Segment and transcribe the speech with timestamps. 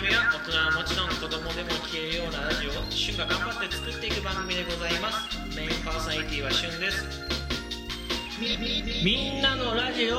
[0.00, 5.28] 組は大人はもちろん子供でも聴けるようなラジオを旬が頑張って作っていく番組でございます。
[5.54, 7.04] メインパーソナリティは旬です。
[9.04, 10.16] みんなのラジオ。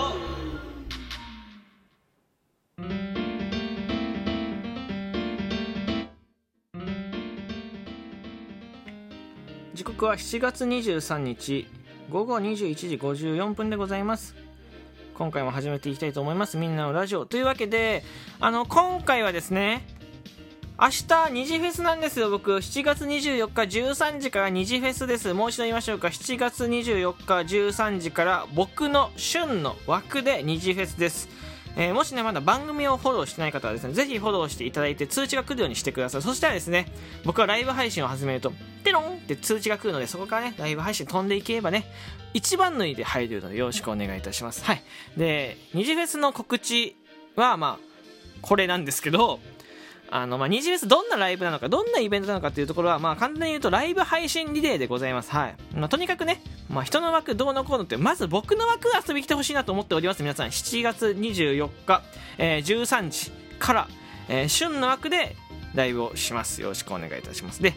[9.73, 11.67] 時刻は7月23日
[12.11, 14.35] 午後21時54分でございます。
[15.13, 16.57] 今回も始めていきたいと思います。
[16.57, 17.25] みんなのラジオ。
[17.25, 18.03] というわけで
[18.39, 19.85] あの今回はですね
[20.79, 22.31] 明日二次フェスなんですよ。
[22.31, 25.31] 僕7月24日13時から二次フェスです。
[25.33, 26.07] もう一度言いましょうか。
[26.07, 31.29] 7月24日13時から僕の旬の枠で二次フェスです。
[31.77, 36.21] えー、もしね、まだ番組をフォローしてない方はですね、ぜひフォローしていただいて通知が来るようにしてください。
[36.21, 36.87] そしたらですね、
[37.23, 38.51] 僕はライブ配信を始めると、
[38.83, 41.85] テロンって通知が来るので、そこからね、ライブ配信飛んでいければね、
[42.33, 44.63] 一番縫いで入るのでよろしくお願いいたします。
[44.65, 44.83] はい。
[45.17, 46.95] で、二次フェスの告知
[47.35, 47.85] は、まあ、
[48.41, 49.39] これなんですけど、
[50.09, 55.31] あの、まあ、二次フェスどんなライブなのか、どんなイベントなのかっていうところは、まあ、簡単に言うとライブ配信リレーでございます。
[55.31, 55.55] はい。
[55.73, 60.23] まあ、とにかくね、まあ、人の枠どうのこうのって、まず僕の枠遊びに来てほしいなと思っております。
[60.23, 62.01] 皆さん、7月24日、
[62.37, 63.87] えー、13時から、
[64.29, 65.35] えー、旬の枠で
[65.75, 66.61] ライブをします。
[66.61, 67.61] よろしくお願いいたします。
[67.61, 67.73] で、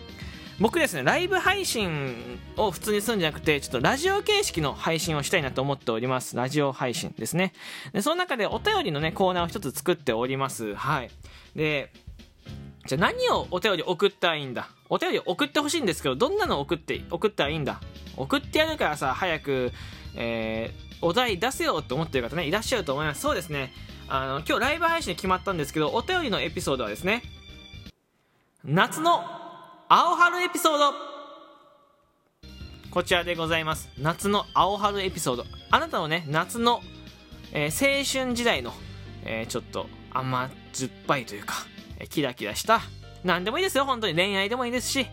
[0.60, 6.36] 僕ですね、ライブ配信を普通にするんじゃなくて、ちょっとラジオ形式の配信をしたいなと思っております。
[6.36, 7.52] ラジオ配信ですね。
[7.92, 10.76] で、その中でお便りのね、コーナーを一つ作っております。
[10.76, 11.10] はい。
[11.56, 11.92] で、
[12.86, 14.68] じゃあ何をお便り送ったらいいんだ？
[14.90, 17.80] お便り送ってほしいんですけど、どんなの送って、送ったらいいんだ？
[18.16, 19.72] 送ってやるからさ、早く、
[20.16, 23.20] えー、お題出せよって思ってる方ね、いらっしゃると思います。
[23.22, 23.72] そうですね。
[24.06, 27.22] あの、今日ライブ配信決まったんですけど、お便りのエピソードはですね、
[28.64, 29.24] 夏の
[29.88, 30.92] 青春エピソード
[32.90, 33.88] こちらでございます。
[33.98, 35.44] 夏の青春エピソード。
[35.70, 36.82] あなたのね、夏の、
[37.52, 38.72] えー、青春時代の、
[39.24, 41.54] えー、ちょっと甘酸っぱいというか、
[42.08, 42.80] キラキラした、
[43.24, 45.06] 何でもいいですよ、本当に恋愛でもいいですし、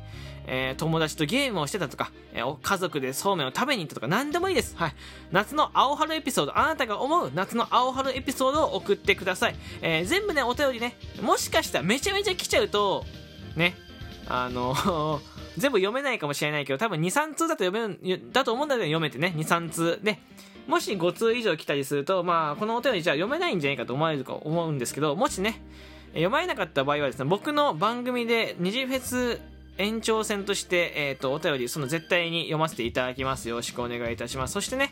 [0.48, 4.76] えー、友達とゲームをしてたとか、えー、家族でそうめんを食べに行ったとか、何でもいいです。
[4.76, 4.94] はい。
[5.32, 9.56] 夏の青春エピソード、あなたが思う夏の青春エピソードを送ってください。
[9.82, 13.06] えー、全部ね、お便りね、もしかしたらめちゃめちゃ来ちゃうと、
[13.56, 13.76] ね、
[14.28, 14.74] あの
[15.58, 20.00] 全部読めないかもしれないけど、多分2、3通だと読める、だと思うんだけど読めてね、2、3通。
[20.02, 20.20] で、
[20.68, 25.62] もし5通以上来たりすると、まあ、このお便りじゃ読めないんじゃないかと思われるか思うんですけど、もしね、
[26.12, 29.40] 読まれなかった場合はですね、僕の番組で二次フェス
[29.78, 33.48] 延長戦として、えっ、ー、と、お便り、その絶対に読ませていただきます。
[33.50, 34.54] よろしくお願いいたします。
[34.54, 34.92] そしてね、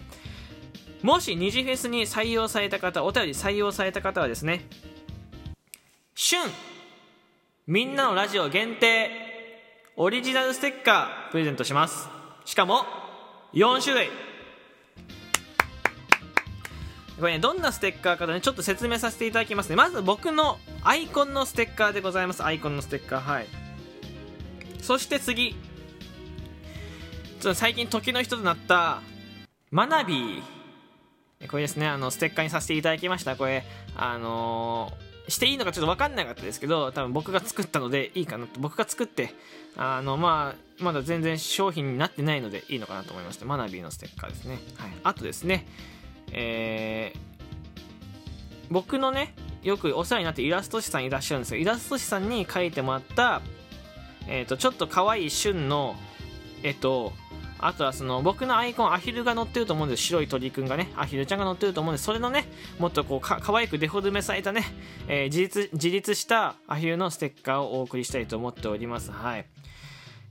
[1.02, 4.66] もし二次フェスに採用された方、お便り採用された方はですね、
[6.16, 6.40] 旬
[7.68, 9.12] みんなのラジオ限定
[9.96, 12.09] オリジナルステッカープレゼントします。
[12.46, 12.86] しかも、
[13.53, 14.09] 4種類
[17.19, 19.75] これね、どんなステッカーかとね、ちょっと説明させていただきますね。
[19.75, 22.44] まず僕のアイコンのステッカーでございます。
[22.44, 23.47] アイコンのステッカー、はい。
[24.81, 25.52] そして次。
[25.52, 29.02] ちょっと最近時の人となった、
[29.72, 31.47] マナビー。
[31.47, 33.36] これですね、あの、ステッカーにさせていただきました。
[33.36, 33.63] これ、
[33.96, 38.59] あのー、していいのかちょっと分かんなかったですけど、多分僕が作ったのでいいかなと。
[38.59, 39.34] 僕が作って、
[39.78, 44.59] あの、まあ、まだ全然商品になってないのでいいのかなと思いまして、マナビーのステッカーですね。
[44.78, 44.91] はい。
[45.03, 45.66] あとですね、
[46.31, 47.19] えー、
[48.69, 51.62] 僕のね、よくお世話になってイラスト師さんいらっしゃるんですよ。
[51.62, 53.41] イラスト師さんに描いてもらった、
[54.28, 55.95] えっ、ー、と、ちょっと可愛い旬の
[56.63, 57.13] 絵と、
[57.62, 60.89] あとはその僕のアイコンアヒルが乗ってると思うんです白い鳥くんがね。
[60.95, 62.06] アヒルちゃんが乗ってると思うんです。
[62.06, 62.45] それのね
[62.79, 64.63] もっとこうか可愛くデフォルメされたね、
[65.09, 69.12] えー、自立自立したアヒルのステッカーをお送りしたいと思っております。
[69.12, 69.45] はい。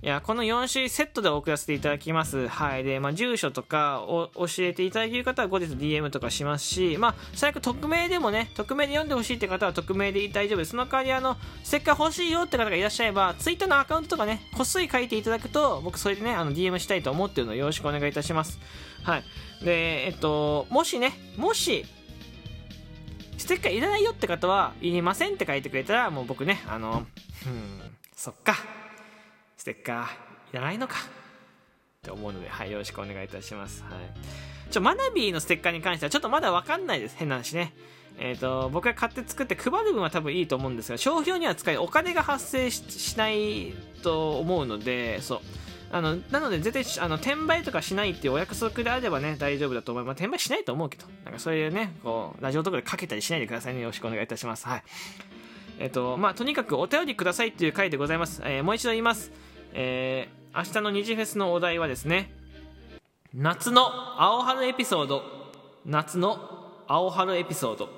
[0.00, 2.46] いや、この4種類セットで送らせていただきます。
[2.46, 2.84] はい。
[2.84, 10.70] で、まあ、住所とかを教えていただける方は後日 DM とかしますし、まあ、最悪匿名でもね、匿名で読んでほしいって方は匿名で大丈夫です。
[10.70, 18.60] その代わり、あの、ステッカー欲しいよって方がいらっしゃれば、Twitter のアカウントとかね、こっそり書いていただくと、僕それでね、あの、DM したいと思ってるのでよろしくお願いいたします。
[19.02, 19.24] はい。
[19.64, 21.84] で、えっと、もしね、もし、
[23.36, 27.04] ステッカーいらないよって方は、いりませんって書いてくれたら、もう僕ね、あの、
[27.46, 27.80] うん、
[28.14, 28.54] そっか。
[29.68, 30.98] ステッカーいらないのかっ
[32.02, 33.82] て思うので、はい、よろしくお願いいたします。
[33.82, 33.92] はい。
[34.70, 37.16] ちょ、マナビーのステッカーに関してはちょっとまだわかんないです。
[37.18, 37.74] 変な話ね。
[38.18, 45.40] えっ、ー、と、僕が買って作って配る分は多分いいと思うんですが、商標には使い、お金が発生しないと思うので、そう。
[45.92, 50.16] あの、なので絶対、あの、転売とかしないっていうお約束であればね、大丈夫だと思います。
[50.16, 53.80] 転売しないと思うけど、なんかそういうね、こう、ラジオとかでかけたりしないでくださいね。
[53.80, 54.66] よろしくお願いいたします。
[54.66, 54.82] はい。
[55.78, 58.42] えっ、ー、と、まあ、とにかくお便りくださいっていう回でございます。
[58.44, 59.30] えー、もう一度言います。
[59.72, 62.30] えー、明日の二次フェスのお題はですね
[63.34, 63.82] 夏の
[64.20, 65.22] 青春エピソード。
[65.84, 66.38] 夏の
[66.86, 67.97] 青春エピソード。